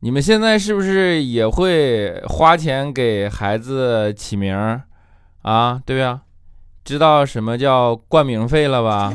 [0.00, 4.82] 你们现在是不是也会花钱给孩子起名儿
[5.42, 5.82] 啊？
[5.84, 6.20] 对呀，
[6.84, 9.12] 知道什么叫冠名费了吧？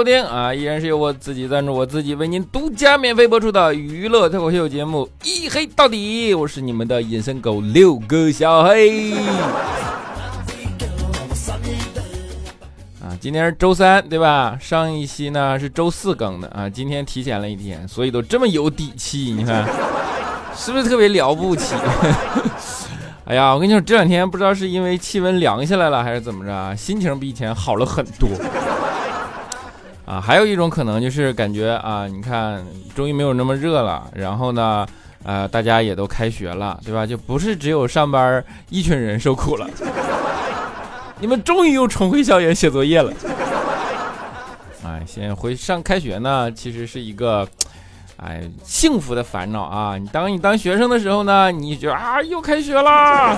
[0.00, 0.54] 收听啊！
[0.54, 9.12] 依然是由我自己赞助，我自己为您独家免费播出的娱乐脱口秀节目《一黑到底》，我是你们的隐身狗六哥小黑。
[12.98, 14.56] 啊，今天是周三，对吧？
[14.58, 19.68] 上一期呢是周四更的啊，今天提前了一天，所以都这么有底气，你看
[20.56, 21.74] 是不是特别了不起？
[23.26, 28.30] 哎呀，我跟你说，这两天不知道是因为气温凉下来了，还是怎么着，心情比以前好了很多。
[30.10, 34.84] 啊，还有一种可能就是感觉啊，你看，终于没有那么热了，然后呢，
[35.22, 37.06] 呃，大家也都开学了，对吧？
[37.06, 39.70] 就不是只有上班一群人受苦了，
[41.20, 43.12] 你们终于又重回校园写作业了。
[44.84, 47.46] 哎，现在回上开学呢，其实是一个。
[48.22, 49.96] 哎，幸福的烦恼啊！
[49.96, 53.34] 你当你当学生的时候呢，你觉得啊又开学啦，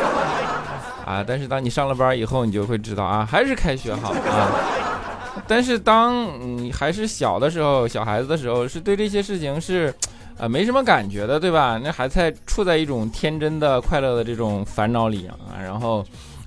[1.06, 4.50] 啊，但是当你上了班以后，你就会知道啊，还是开学好啊。
[5.46, 6.26] 但是当
[6.56, 9.92] 你还是小的时候，小孩子的时候，是对这些事情是，
[10.38, 11.80] 呃，没什么感觉的，对吧？
[11.82, 16.04] 那还在处在一种天真的、快乐的这种烦恼里啊，然后。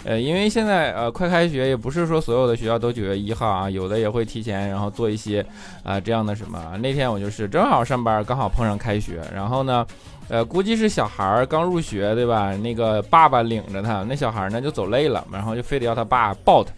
[0.07, 5.43] 呃，因为现在呃快开学，也不是说所有的学校都九月一号啊，有的也会提前，然后做一些
[5.81, 6.77] 啊、这样的什么。
[6.77, 9.83] 那天我就是正好上班，刚好碰上开学，然后呢，
[10.27, 12.55] 呃，估计是小孩儿刚入学，对吧？
[12.57, 16.71] 那个爸爸领着他，那小孩儿呢就走累了，然后就非得要他爸抱他，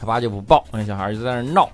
[0.00, 1.68] 他爸就不抱，那小孩就在那闹。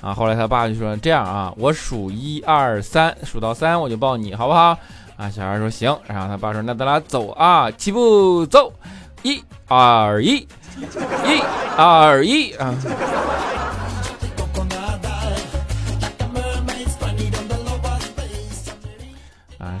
[0.00, 4.76] 啊，后来他爸就说：“这样啊，我数一二三，数到三我就抱你，好不好？”
[5.16, 8.72] 啊，小孩说：“行。”然后他爸说：“那咱俩走啊，起步走。”
[9.22, 11.40] 一二一，一
[11.76, 12.74] 二一啊！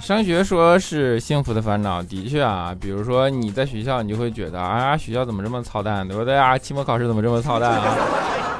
[0.02, 6.58] 上学说是幸福的烦恼，的确啊，比如说你在学校，你就会觉得啊，学校怎么这么操蛋，对不对啊？
[6.58, 7.84] 期末考试怎么这么操蛋啊？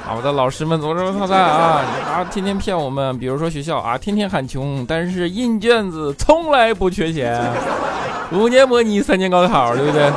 [0.07, 1.83] 啊，我的老师们怎么这么操蛋啊？
[2.15, 7.53] 啊，天天骗我们，比如说学校啊，天天喊穷，但是印卷子从来不缺钱，
[8.31, 10.13] 五年模拟，三年高考，对不对？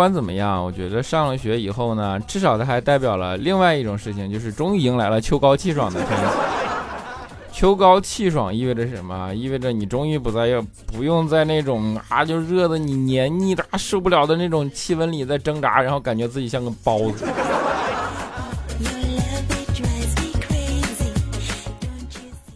[0.00, 6.24] 不管怎么样，我觉得上了学以后呢，至少它还代表了另外一种事情，就是终于迎来了秋高气爽的天气。
[7.52, 9.30] 秋高气爽意味着什么？
[9.34, 17.26] 意味着你终于不再要不用在那种啊就热的你黏腻的、受不了的那种气温里在挣扎，然后感觉自己像个包子。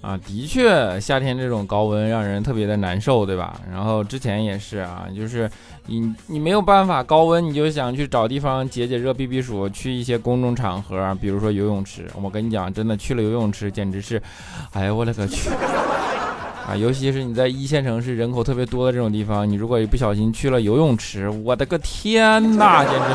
[0.00, 3.58] 啊，的确，夏天这种高温让人特别的难受，对吧？
[3.70, 5.50] 然后之前也是啊，就是
[5.86, 12.06] 你你没有办法高温，你就想去找地方解解热、避避暑，去一些公众场合，比如说游泳池。
[12.20, 14.20] 我跟你讲，真的去了游泳池，简直是，
[14.72, 15.50] 哎呀，我勒个去！
[16.66, 23.14] 啊，尤其是你在一线城市人口特别多的这种地方，你如果一不小心去了游泳池，我的个天哪，简直！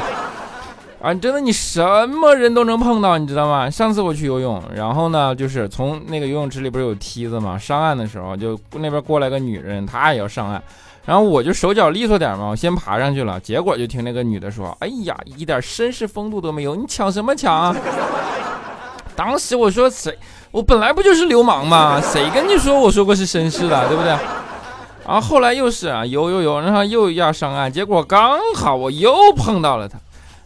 [1.01, 3.67] 啊，真的，你什么人都能碰到，你知道吗？
[3.67, 7.57] 上次我去游泳，然后呢，就是从那个游泳池里不是有梯子吗？
[7.57, 10.61] 上岸的时候，就那边过来个女人，她也要上岸，
[11.05, 17.75] 然后我就手脚利索点嘛，我先爬上去了，结果就听那个女的说：“哎呀，一点绅士风度都没有，你抢什么抢？”
[19.15, 20.17] 当时我说谁？
[20.51, 21.99] 我本来不就是流氓吗？
[22.01, 24.09] 谁跟你说我说过是绅士的，对不对？
[25.05, 29.97] 然后后来又是啊，游游游，然后又要上岸，结果刚好我又碰到了他。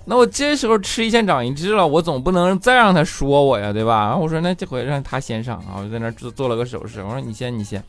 [0.06, 4.08] 那我这时候吃一堑长一智了，我总不能再让他说我呀，对吧？
[4.08, 7.84] 然后我说那这回让他先上啊，我就在那做做了个手势，我说你先你先，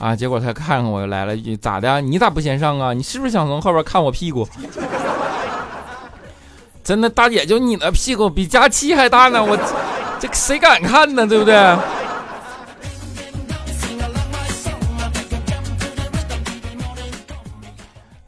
[0.00, 2.00] 啊，结果他看看我又来了一句咋的？
[2.00, 2.92] 你咋不先上啊？
[2.94, 4.48] 你是不是想从后边看我屁股？
[6.82, 9.54] 真的大姐，就你那屁股比佳期还大呢，我
[10.18, 11.26] 这谁敢看呢？
[11.26, 11.54] 对不对？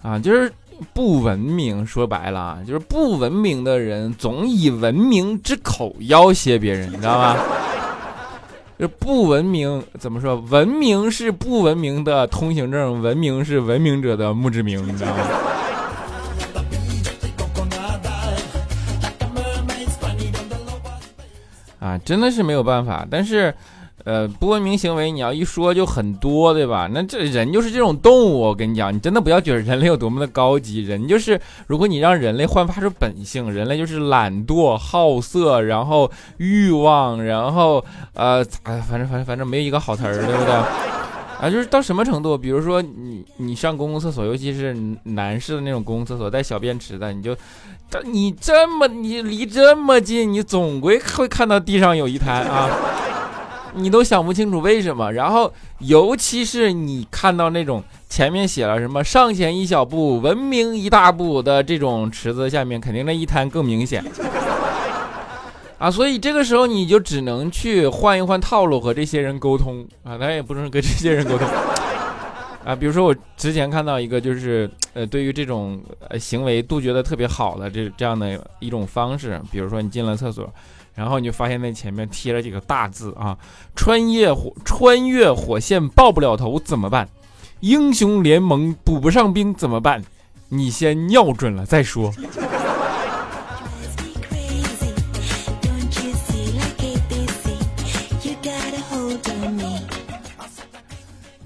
[0.03, 0.53] 啊，就是。
[0.93, 7.37] 不文明，说白了就是不文明的人总以文明之口要挟别人，你知道吗？
[8.83, 10.35] 这不文明怎么说？
[10.35, 15.23] 文明是不文明的通行证，文明是文明者的墓志铭，你知道吗？
[21.79, 23.07] 啊，真的是没有办法。
[23.09, 23.55] 但是，
[24.05, 26.89] 呃，不文明行为你要一说就很多，对吧？
[26.93, 37.85] 那这人就是这种动物，我跟你讲，你真的不要觉得人类有多么的高级，人就是如果你让人类焕发出本性，人类就是懒惰、好色，然后欲望，然后
[38.15, 40.53] 呃，哎，反正反正反正没有一个好词儿，对不对？
[41.43, 42.39] 啊，就是到什么程度？
[42.39, 47.37] 比如说你你上公共厕所，尤其是男士的那种公共厕所带小便池的，你就，
[48.05, 52.71] 你这么你离这么近，你总归会看到地上有一滩啊，
[53.75, 55.13] 你都想不清楚为什么。
[55.13, 64.05] 然后尤其是你看到那种前面写了什么“上前一小步，文明一大步”的这种池子下面，肯定那一滩更明显。
[65.79, 71.49] 啊，所以这个时候你就只能去换一换套路，和这些人沟通啊，咱也不能跟这些人沟通
[72.65, 72.77] 啊。
[72.77, 80.49] 比如说我之前看到一个，就是呃，对于这种呃行为杜绝的特别好的这这样的一种方式，比如说你进了厕所，
[80.95, 83.37] 然后你就发现那前面贴了几个大字啊：
[83.75, 87.09] 穿越火穿越火线爆不了头怎么办？
[87.61, 90.03] 英雄联盟补不上兵怎么办？
[90.49, 92.13] 你先尿准了再说。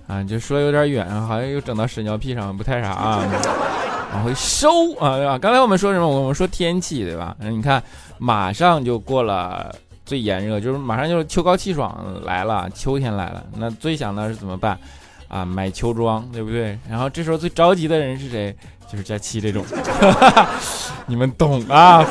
[0.07, 3.25] 啊，就说有点远，好像又整到屎尿屁上，不太啥啊。
[4.17, 5.39] 往回收啊，对吧？
[5.39, 6.09] 刚才我们说什么？
[6.09, 7.37] 我们说天气，对吧？
[7.39, 7.83] 你看，
[8.19, 9.71] 马上就过了
[10.07, 13.45] 最炎热，就是马上就是秋高气爽来了，秋天来了。
[13.59, 14.79] 那最想的是怎么办？
[15.29, 16.79] 啊，买秋装，对不对？
[16.89, 18.57] 然后这时候最着急的人是谁？
[18.91, 19.65] 就是佳期这种，
[21.07, 22.07] 你们懂啊？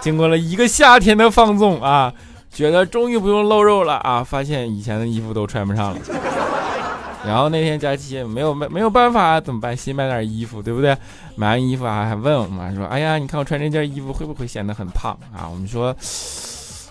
[0.00, 2.12] 经过了一个夏天的放纵啊，
[2.50, 5.98] 觉得终于不用露肉了啊，发现以前的衣服都穿不上了。
[7.24, 9.76] 然后那天佳琪没有没没有办法怎么办？
[9.76, 10.96] 新买点衣服，对不对？
[11.36, 15.94] 买完衣服啊，还问我们说：“哎呀，你看我穿这件衣服会不会显得很胖啊？”我们说：“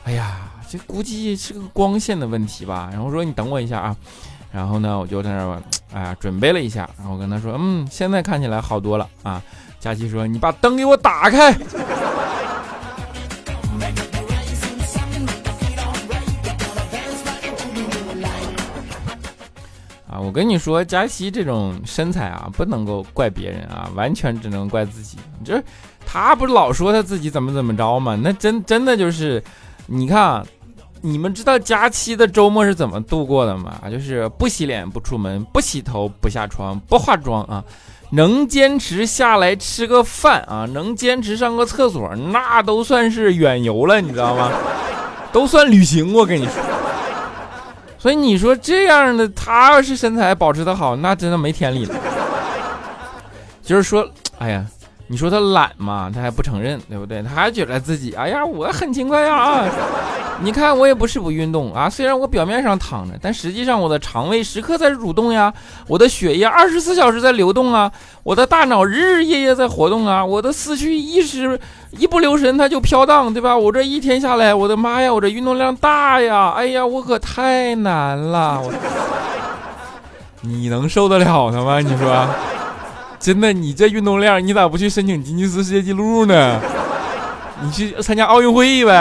[0.05, 3.95] 哎呀，这估计是个光线的问题吧。”然后说：“你等我一下啊。”
[4.51, 5.61] 然后呢，我就在那
[5.93, 9.41] 哎呀准备了一下，然后我跟他说：“嗯，现在看起来好多了啊。”
[9.79, 11.51] 佳琪说：“你把灯给我打开。”
[20.23, 25.18] 我跟你说，佳琪这种身材啊，不能够怪别人啊，完全只能怪自己。
[25.39, 25.62] 你这
[26.06, 28.18] 他不是老说他自己怎么怎么着吗？
[28.21, 29.44] 那真真的就是，
[29.88, 30.45] 你看，
[31.01, 33.81] 你们知道佳期的周末是怎么度过的吗？
[33.89, 37.63] 就是不洗脸不出门，不洗头不下床，不化妆啊，
[38.12, 44.51] 能坚持下来吃个饭啊，能坚持上个厕所，那都算是远游了，你知道吗？
[45.31, 46.53] 都算旅行，我跟你说。
[48.01, 51.95] 所以你说这样的他要是身材保持的好，那真的没天理了。
[53.62, 54.09] 就是说，
[54.39, 54.65] 哎呀，
[55.11, 57.21] 你说他懒嘛，他还不承认，对不对？
[57.21, 59.65] 他还觉得自己，哎呀，我很勤快呀啊！
[60.41, 65.53] 你看我也不是不运动啊，虽然我表面上躺着，但实际上我的肠胃时刻在蠕动呀，
[65.85, 67.91] 我的血液二十四小时在流动啊，
[68.23, 71.59] 我的大脑日日夜夜在活动啊，我的思绪一时
[71.97, 73.57] 一不留神它就飘荡，对吧？
[73.57, 78.63] 我这一天下来，我的妈呀，我这运动量大呀，哎呀，我可太难了，
[80.39, 81.81] 你能受得了他吗？
[81.81, 82.25] 你说，
[83.21, 86.59] 真的，你这运动量，你咋不去申请吉尼斯世界纪录呢？
[87.62, 88.94] 你去参加奥运会呗。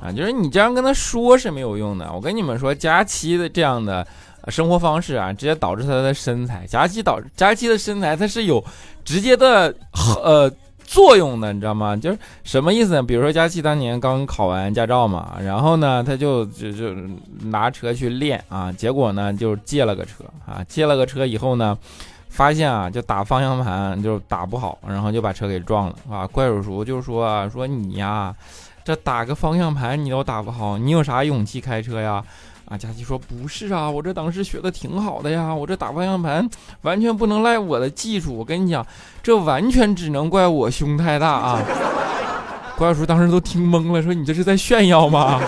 [0.00, 2.10] 啊就是你这样跟他说是没有用的。
[2.12, 4.06] 我跟你们说，佳期的这样的
[4.48, 6.66] 生活方式啊，直接导致他的身材。
[6.66, 8.62] 佳期导佳期的身材，它是有
[9.04, 9.74] 直接的
[10.22, 10.50] 呃
[10.92, 11.96] 作用的，你知道吗？
[11.96, 13.02] 就是什么意思呢？
[13.02, 16.94] 比如说佳琪当年刚考完驾照嘛，然后呢，他就就就
[17.44, 21.78] 拿车去练啊，结果呢就借了个车啊，借了个车以后呢，
[22.28, 26.26] 发现啊就打方向盘就打不好，然后就把车给撞了啊。
[26.26, 28.34] 怪叔叔就说说你呀。
[28.84, 32.20] 这打个方向盘你都打不好，你有啥勇气开车呀？
[32.66, 36.48] 啊，佳琪说不是啊，我这当时学的挺好的呀，我这打方向盘
[36.82, 38.86] 完全不能赖我的技术，我跟你讲，
[39.22, 41.60] 这完全只能怪我胸太大啊！
[42.78, 45.40] 怪叔当时都听懵了，说你这是在炫耀吗？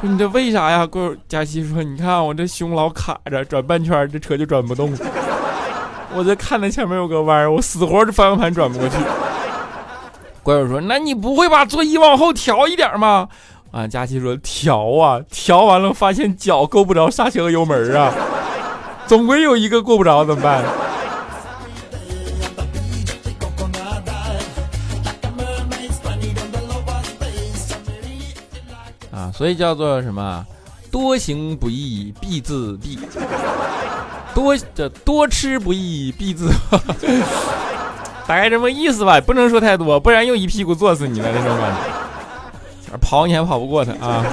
[0.00, 0.84] 说你这为啥呀？
[0.84, 4.92] 怪佳琪说，你看我这胸老卡着，转半圈这车就转不动，
[6.14, 8.96] 我这看着前面有个弯，我死活这方向盘转不过去。
[10.42, 13.28] 怪叔说：“那你不会把座椅往后调一点吗？”
[13.72, 18.12] 啊，佳琪说：“调啊，调完了发现脚够不着刹车和油门啊，
[19.06, 20.62] 总归有一个过不着，怎么办？”
[29.10, 30.46] 啊，所以叫做什么？
[30.90, 32.98] 多行不义必自毙，
[34.34, 36.50] 多这多吃不义必自。
[38.28, 41.91] 大概这么意思吧，不能说太多，不然又一屁股坐死你了那种感觉。
[43.00, 44.24] 跑你还跑不过他啊。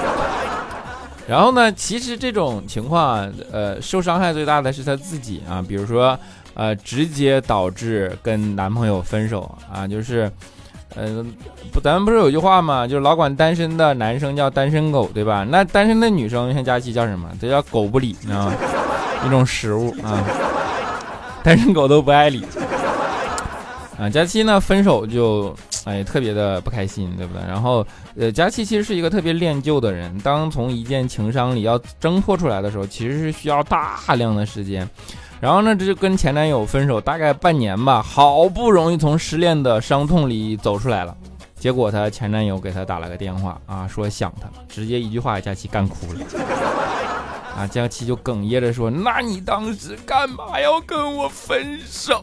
[1.28, 6.18] 然后呢，其实这种情况，呃，受伤害最大的是他自己啊，比如说，
[6.54, 10.30] 呃，直接导致跟男朋友分手啊，就是。
[10.96, 11.32] 嗯，
[11.72, 12.84] 不，咱们不是有句话吗？
[12.84, 15.46] 就是老管单身的男生叫单身狗，对吧？
[15.48, 17.30] 那单身的女生像佳琪叫什么？
[17.40, 18.52] 这叫狗不理，你知道吗？
[19.24, 20.18] 一种食物啊，
[21.44, 22.44] 单身狗都不爱理。
[24.00, 25.54] 啊，佳期呢分手就
[25.84, 27.42] 哎特别的不开心，对不对？
[27.46, 34.88] 然后呃，佳期其实是一个特别恋旧的人，当从一件情伤里要挣脱出来的时候，其实是需要大量的时间。
[35.38, 41.14] 然后呢，这就跟前男友分手大概半年吧，好不容易从失恋的伤痛里走出来了，
[41.58, 46.20] 结果她前男友给她打了个电话啊，说想她，直接一句话，佳琪干哭了，
[47.56, 52.22] 啊，江琪就哽咽着说，那你当时干嘛要跟我分手？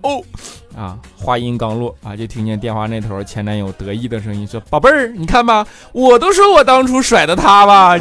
[0.76, 7.98] 啊，话音刚落啊，就听见电话那头前男友得意的声音说，宝贝儿，你看吧，我都说我当初甩的他吧，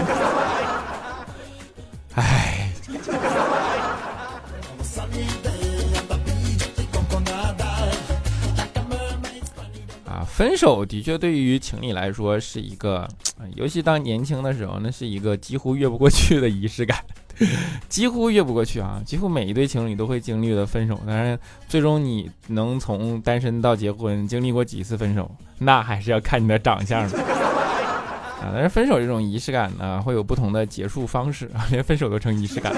[10.36, 13.08] 分手的确对于情侣来说是一个，
[13.54, 16.98] 尤其当年轻的时候，那是一个几乎越不过去的仪式感，
[17.88, 19.00] 几乎越不过去啊！
[19.02, 27.18] 几乎每一对情侣都会经历的分手，但是最终你能从单身到结婚，经历过几次分手，那还是要看你的长相的
[28.44, 28.52] 啊！
[28.52, 32.74] 但是分手这种仪式感呢，会有不同的结束方式， 连分手都成仪式感。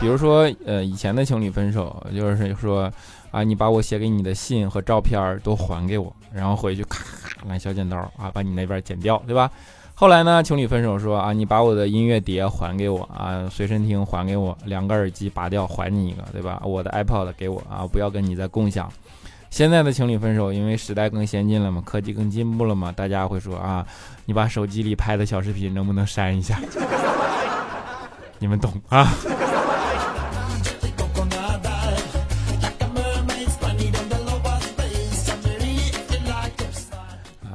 [0.00, 2.90] 比如说，呃，以前的情侣分手就是说。
[3.30, 9.48] 啊，你把我写给你的信和照片都还给我，然后回去咔咔拿小剪刀啊，把你那边剪掉，对吧？
[9.94, 16.60] 后来呢，情侣分手说啊，你把我的音乐碟还给我啊，随身听还给我，两个耳机拔掉还你一个，对吧？
[16.64, 18.92] 我的 iPod 给我啊，不要跟你再共享。
[19.48, 23.86] 现在的情侣分手，因为时代更先进了嘛，科技更进步了嘛，大家会说啊，
[24.24, 26.58] 你把手机里拍的小视频能不能删一下？
[28.40, 29.06] 你们懂啊？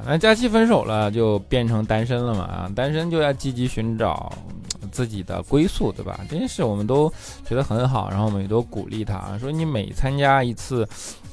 [0.07, 2.43] 那佳期分手了，就变成单身了嘛？
[2.43, 4.31] 啊，单身就要积极寻找
[4.91, 6.19] 自己的归宿，对吧？
[6.29, 7.11] 这件事我们都
[7.43, 10.87] 觉得很好，然后我们也都鼓励他啊，说你每参加一次，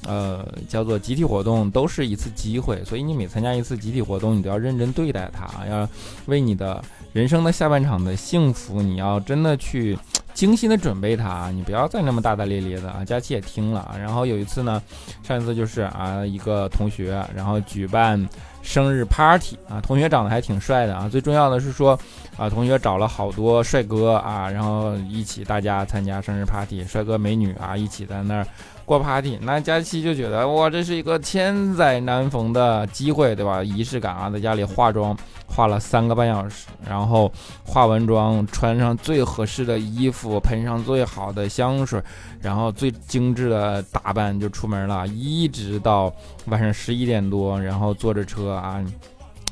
[0.06, 5.86] 呃，叫做集体活动，都是一次机会，所以你每参加一次集体活动，你都要认真对待它，要
[6.26, 9.98] 为你的人生的下半场的幸福，你要真的去
[10.34, 13.04] 精心的准备它，你不要再那么大大咧咧的啊！
[13.04, 14.82] 佳琪也听了啊，然后有一次呢，
[15.22, 18.28] 上一次就是啊，一个同学，然后举办。
[18.64, 21.08] 生日 party 啊，同学长得还挺帅的啊。
[21.08, 21.98] 最重要的是说，
[22.36, 28.46] 啊，同学找了好多帅哥啊，然后一起大家参加生日 party，帅哥美女啊，一起在那儿
[28.84, 29.38] 过 party。
[29.42, 33.62] 那佳期就觉得哇，这是一个千载难逢的机会，对吧？
[33.62, 37.30] 仪式感啊，在家里化妆化了三个半小时，然后
[37.64, 42.02] 化完妆，穿上最合适的衣服，喷上最好的香水。
[42.40, 46.12] 然后最精致的打扮就出门了，一直到
[46.46, 48.82] 晚上十一点多，然后坐着车啊，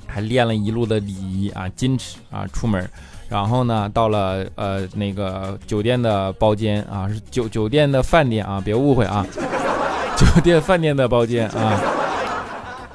[0.06, 2.90] 还练了一路的礼仪啊、矜持啊出门，
[3.30, 9.24] 然后呢到了呃那个酒店的包间啊，是酒酒店的饭店啊，别误会啊，
[10.18, 11.80] 酒店饭店的包间啊，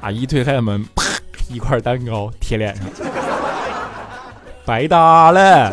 [0.02, 1.02] 啊一推开门，啪
[1.48, 2.84] 一块蛋糕贴脸上，
[4.66, 5.72] 白搭了。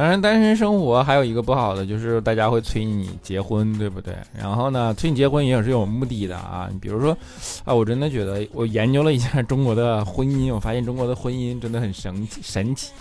[0.00, 4.14] 当然，单身生活还有一个不好的，就是大家会催你结婚，对不对？
[4.34, 6.70] 然后呢，催你结婚也是有目的的啊。
[6.72, 7.14] 你比如说，
[7.66, 12.92] 啊，我真的觉得我研究了一下中国的婚姻，我发现中国的婚姻真的很神奇，神奇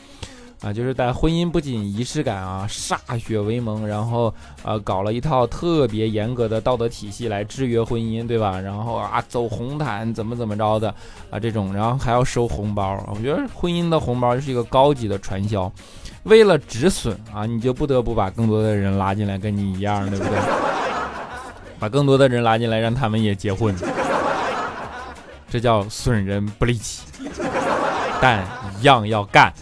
[0.61, 0.73] 啊！
[0.73, 8.59] 就是在婚姻不仅仪式感啊，歃血为盟，然后呃，搞了一套特别严格的道德体系来制约婚姻，对吧？
[8.59, 10.93] 然后啊，走红毯怎么怎么着的
[11.29, 13.01] 啊，这种，然后还要收红包。
[13.13, 15.71] 我觉得婚姻的红包就是一个高级的传销。
[16.23, 20.33] 为了止损啊，你就不得不把更多的人拉进来，跟你一样，对不对？
[21.79, 23.73] 把更多的人拉进来，让他们也结婚，
[25.49, 27.03] 这叫损人不利己，
[28.19, 28.45] 但
[28.77, 29.53] 一样要干。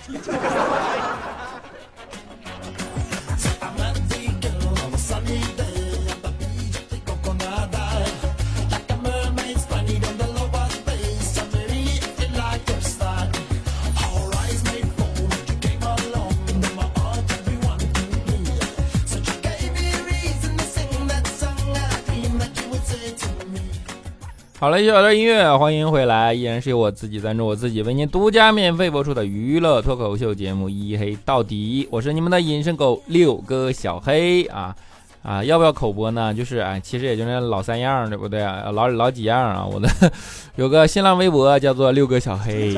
[24.59, 34.75] 好了，一小段音乐，欢迎回来，依然是由我自己赞助我自己，为您独家免费播出的娱乐脱口秀节目《一黑到底》，我是你们的隐身狗六哥小黑啊
[35.21, 35.43] 啊！
[35.43, 36.33] 要不要口播呢？
[36.33, 38.41] 就是哎，其实也就那老三样，对不对？
[38.73, 39.63] 老老几样啊？
[39.63, 39.87] 我的
[40.57, 42.75] 有个新浪微博叫做六哥小黑，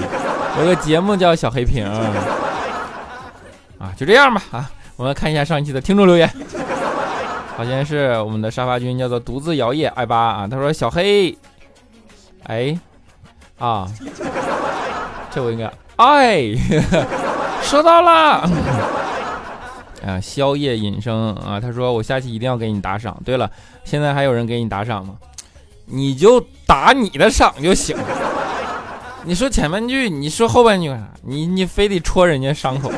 [0.60, 1.86] 有个节目叫小黑瓶
[3.80, 4.70] 啊，就这样吧啊！
[4.98, 6.30] 我们看一下上一期的听众留言，
[7.56, 11.34] 好像是我们的沙发君叫做独自摇曳爱八啊，他说小黑。
[12.50, 12.76] 哎，
[13.60, 13.88] 啊，
[15.30, 16.56] 这我应该哎，
[17.62, 18.50] 收到了。
[20.04, 23.16] 啊，宵夜隐生啊，他说我下期一定要给你打赏。
[23.24, 23.52] 对了，
[23.84, 25.14] 现在还有人给你打赏吗？
[25.86, 27.96] 你就打你的赏就行。
[29.26, 31.08] 你说前半句，你说后半句啥？
[31.22, 32.92] 你你非得戳人家伤口。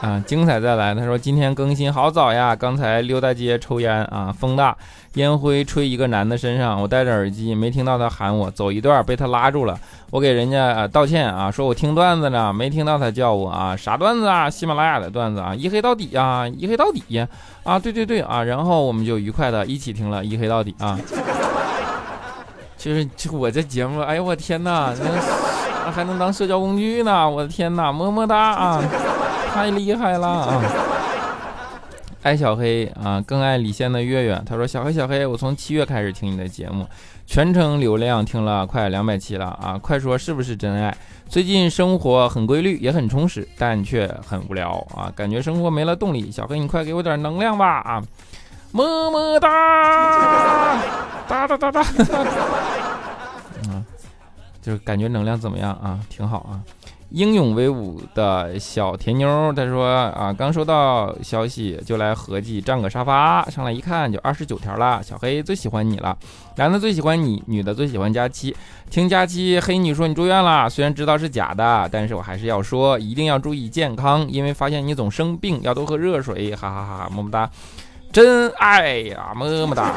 [0.00, 0.94] 啊，精彩再来！
[0.94, 4.74] 他说今天更新好早呀，刚才溜大街抽烟啊，风大，
[5.14, 9.78] 烟灰吹一个男的身上，我戴着耳机没听到他喊我，走一段被他拉住了，
[10.10, 14.48] 我给人家啊道歉啊，说我听段子呢，没听到他叫我啊，啥段子啊？
[14.48, 17.28] 喜马拉雅的段子啊，一黑到底啊，一黑到底呀，
[17.62, 20.98] 啊，对对对啊，然后我们就愉快的一起听了一黑到底啊，
[22.78, 24.94] 就是就我这节目，哎呦我天哪，
[25.84, 28.82] 那还能当社交工具呢，我的天哪，么么哒啊！
[29.52, 30.62] 太厉害了啊！
[32.22, 34.40] 爱小黑啊，更爱李现的月月。
[34.46, 36.86] 他说：“小黑小黑，我从七月开始听你的节目，
[37.26, 39.78] 全程流量听了快两百期了啊！
[39.80, 40.94] 快说是不是真爱？
[41.28, 45.10] 最近生活很规律，也很充实，但却很无聊啊！
[45.16, 46.30] 感觉生活没了动力。
[46.30, 48.02] 小黑，你快给我点能量吧啊！
[48.72, 50.78] 么么哒
[51.26, 51.80] 哒哒哒哒！
[51.80, 51.86] 啊，
[54.60, 55.98] 就是感觉能量怎么样啊？
[56.08, 56.60] 挺好啊。”
[57.10, 65.02] 英勇威武的小甜妞，他说啊，刚收到消息就来合计占个沙发，上来一看就二十九条了。
[65.02, 66.16] 小黑最喜欢你了，
[66.56, 68.56] 男的最喜欢你，女的最喜欢佳期。
[68.90, 76.54] 听佳期黑你说你住院了，虽然知道是假的，但是我还是要说，一定要注意健康，因为发现你总生病，要多喝热水。
[76.54, 77.50] 哈哈哈，么么哒，
[78.12, 79.92] 真爱呀，么么哒。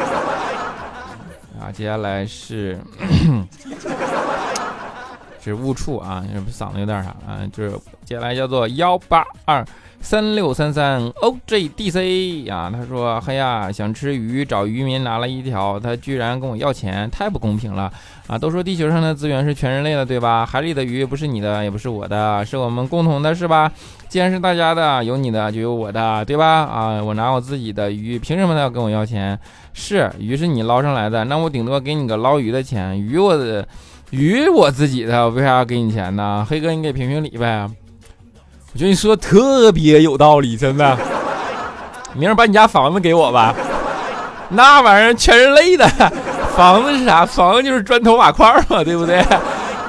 [1.62, 2.80] 啊，接下来是。
[5.44, 7.40] 是误触啊，嗓子有点啥啊？
[7.52, 7.72] 就是
[8.06, 9.66] 接下来叫做幺八二
[10.00, 12.72] 三六三三 OJDC 啊。
[12.74, 17.92] 他说：“嘿呀，想吃鱼，找渔民拿了一条，他居然跟我要钱，太不公平了
[18.28, 18.38] 啊！
[18.38, 20.46] 都说地球上的资源是全人类的，对吧？
[20.46, 23.72] 海里的鱼不是你的，也不是我的，是我们共同的，是吧？
[24.08, 26.46] 既然是大家的，有你的就有我的，对吧？
[26.64, 29.38] 啊，我拿我自己的鱼，凭什么他要跟我要钱？
[29.74, 33.68] 是鱼是你捞上来的，那我顶多给你个捞鱼的钱，鱼我的。”
[34.14, 36.46] 鱼我自己的，我为啥要给你钱呢？
[36.48, 37.68] 黑哥，你给评评理呗。
[38.72, 40.96] 我觉得你说的特别有道理，真的。
[42.14, 43.56] 明儿把你家房子给我吧。
[44.50, 45.88] 那玩意儿全人类的
[46.56, 47.26] 房子是啥？
[47.26, 49.26] 房子就是砖头瓦块嘛，对不对？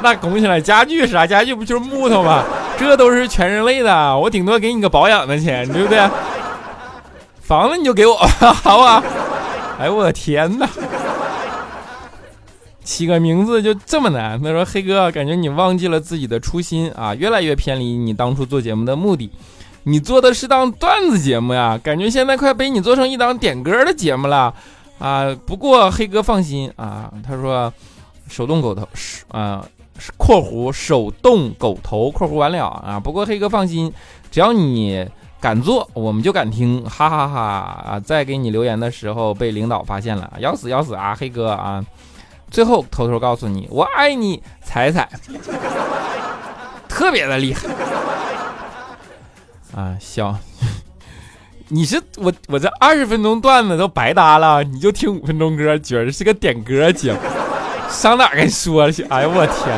[0.02, 1.26] 那拱起来家具是啥？
[1.26, 2.42] 家具不就是木头吗？
[2.78, 6.00] 这都是全人类的，我顶多给你个保养的钱，对不对？
[7.42, 9.02] 房子你就给我吧，好不好？
[9.78, 10.66] 哎呦我的天哪！
[12.84, 14.40] 起个名字就这么难？
[14.40, 19.30] 他说：“黑哥，感觉你忘记了自己的初心啊，越来越偏离你当初做节目的目的。
[19.84, 24.54] 你做的是档段子节目呀，感觉现在快被你做成一档点歌的节目了
[24.98, 25.34] 啊。
[25.46, 27.72] 不过黑哥放心啊，他说
[28.28, 29.66] 手动狗头是啊
[30.16, 33.00] （括弧手动狗头括弧完了啊）。
[33.02, 33.92] 不过黑哥放心，
[34.30, 35.06] 只要你
[35.40, 37.40] 敢做，我们就敢听，哈哈哈
[37.86, 38.00] 啊！
[38.00, 41.84] 在给你留言的时候被领导发现了，要死要死啊，黑哥啊！”
[42.54, 45.08] 最后偷偷告诉你，我爱你，彩彩，
[46.88, 47.68] 特别的厉害
[49.74, 49.96] 啊！
[49.98, 50.38] 笑，
[51.66, 57.18] 你是我我这二十分钟段子都白搭了，你就听五分钟歌，觉得是个点歌节目，
[57.90, 59.02] 上哪跟你说去？
[59.06, 59.76] 哎呦我天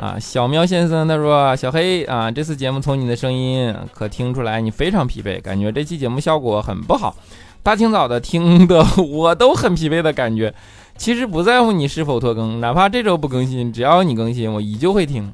[0.00, 0.18] 啊！
[0.18, 7.14] 小喵先生他说：“小黑啊，这次节目从你的声音可听出来你非常疲惫，感觉这期节目效果很不好。
[7.62, 10.52] 大清早的听的我都很疲惫的感觉。”
[10.96, 15.32] 其实不在乎你是否拖更，哪怕这周不更新，只要你更新，我依旧会听。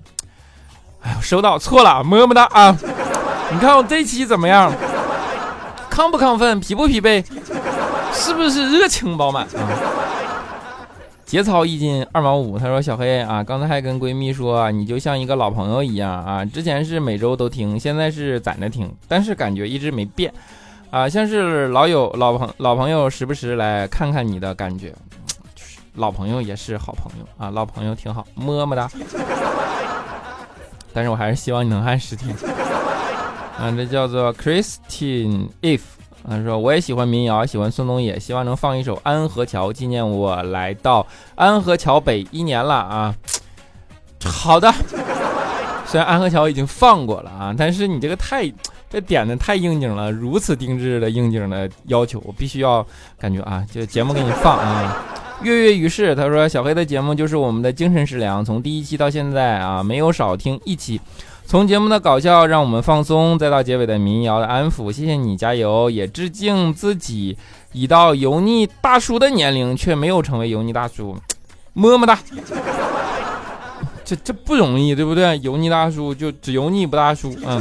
[1.01, 2.77] 哎呦，收到，错了，么么哒啊！
[3.53, 4.73] 你看我这期怎么样？
[5.91, 6.61] 亢不亢奋？
[6.61, 7.25] 疲不疲惫？
[8.13, 9.69] 是不是热情饱满啊？
[11.25, 12.59] 节操一斤二毛五。
[12.59, 16.45] 他说：“小黑啊，刚才还跟闺蜜说，你就像一个老朋友一样啊。
[16.45, 20.33] 之前是每周都听，现在是攒着听，但是感觉一直没变
[20.91, 24.95] 啊，像是老友、老朋、老朋友时不时来看看你的感觉。”
[25.95, 28.91] 老朋友也是好朋友啊，老朋友挺好，么么哒。
[30.95, 32.35] 但是我还是希望你能按时听。
[33.59, 35.81] 啊，这叫做 Christine If
[36.29, 43.15] 他说我也喜欢民谣，喜欢宋冬野，希望能放一首《安河桥》，纪念我来到安河桥北一年了啊。
[44.25, 44.73] 好的，
[45.85, 48.51] 虽然安河桥已经放过了啊，但是你这个太
[48.89, 52.87] 这点的太应景了，如此定制的应景的要求，我必须要
[53.19, 54.97] 感觉啊，就节目给你放啊。
[55.43, 61.01] 跃跃欲试，他说小黑的节目就是我们的精神食粮，从第一期到现在啊，没有少听一期。
[61.45, 65.91] 从节目的搞笑让我们放松，再到结尾的民谣的安抚，谢谢你，加油！
[65.91, 67.37] 也致敬自己
[67.73, 71.17] 已到油腻大叔的年龄，却没有成为油腻大叔，
[71.75, 72.19] 么么哒。
[74.05, 75.39] 这这不容易，对不对？
[75.41, 77.61] 油腻大叔就只油腻不大叔，嗯。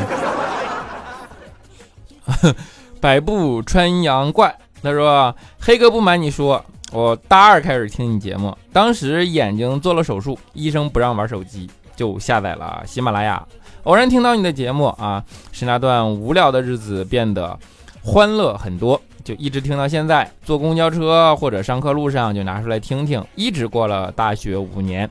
[3.01, 6.63] 百步穿杨怪，他说黑哥不瞒你说。
[6.91, 13.41] 我大二开始听你节目，当时眼睛做了手术，医生不让玩手机，就下载了喜马拉雅。
[13.83, 15.23] 偶然听到你的节目啊，
[15.53, 17.57] 使那段无聊的日子变得
[18.03, 20.29] 欢乐很多，就一直听到现在。
[20.43, 25.09] 坐公交车或者上课路上就拿出来听听，一直过了大学五年。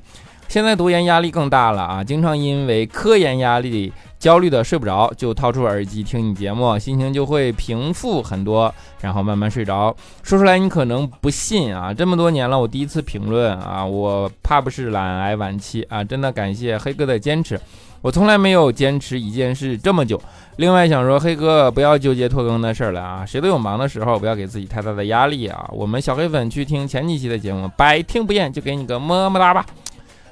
[0.48, 3.90] 现在读研压力更大了啊，经常因为科研压力
[4.20, 9.96] 焦虑的睡不着，就掏出耳机听你节目，心情就会平复很多，然后慢慢睡着。
[10.22, 17.58] 说出来你可能不信啊，这么多年了，我第一次评论啊，我怕不是懒癌晚期啊，真的感谢黑哥的坚持，
[18.02, 20.20] 我从来没有坚持一件事这么久。
[20.56, 25.66] 另外想说，黑哥不要纠结拖更的事儿了啊，谁都有忙的时候，不要给自己太大的压力啊。
[25.72, 29.64] 我们小黑粉去听前几期的节目，百听不厌，就给你个么么哒吧。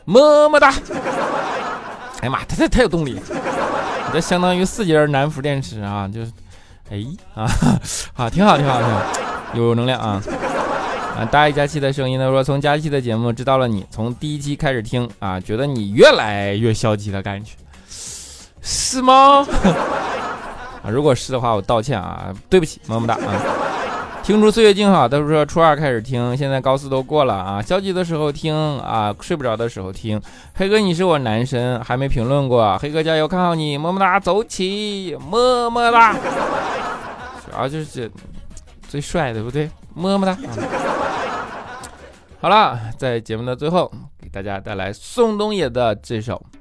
[0.05, 0.71] 么么哒！
[2.21, 3.19] 哎呀妈，他这太有动力，
[4.13, 6.33] 这相当于四节南孚电池啊，就是，
[6.91, 7.47] 哎啊，
[8.15, 9.03] 好，挺好，挺好，挺好，
[9.55, 10.23] 有能量啊！
[11.19, 17.53] 啊，大一佳期的声音呢说，从佳期的节目知道了你，从第一期开始听啊，觉得你越来越消极的感觉，
[18.63, 19.47] 是吗？
[20.83, 23.68] 啊，如果是的话，我道歉啊，对不起，么么哒啊！
[24.29, 27.63] 听出岁月静好，都是说初二开始听，现在高四都过了啊。
[27.63, 30.21] 消极的时候听啊，睡不着的时候听。
[30.53, 32.77] 黑哥，你是我男神，还没评论过。
[32.77, 36.13] 黑哥加油，看好你，么么哒，走起，么么哒。
[36.13, 38.13] 主要就是
[38.87, 39.71] 最帅，对不对？
[39.95, 40.37] 么么哒。
[42.39, 46.35] 好了，在节目的最后，给大家带来宋冬野的这首《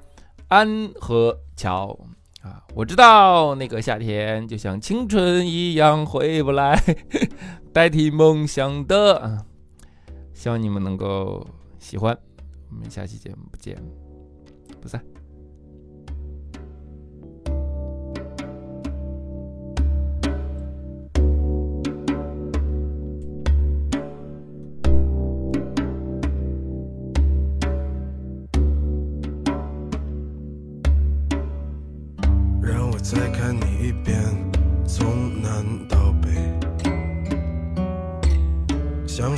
[0.48, 1.88] 安河桥》。
[2.74, 6.78] 我知道那个夏天就像青春一样回不来，
[7.74, 9.46] 代替梦想的。
[10.34, 11.46] 希望你们能够
[11.80, 12.16] 喜欢，
[12.70, 13.76] 我们下期节目不见
[14.82, 15.17] 不散。